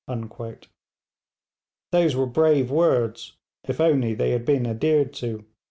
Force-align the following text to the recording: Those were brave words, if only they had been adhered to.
Those 1.91 2.15
were 2.15 2.25
brave 2.25 2.71
words, 2.71 3.33
if 3.67 3.79
only 3.79 4.15
they 4.15 4.31
had 4.31 4.45
been 4.45 4.65
adhered 4.65 5.13
to. 5.17 5.45